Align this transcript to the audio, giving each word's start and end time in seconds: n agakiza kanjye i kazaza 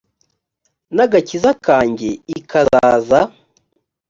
n 0.95 0.97
agakiza 1.05 1.51
kanjye 1.65 2.09
i 2.35 2.37
kazaza 2.49 3.19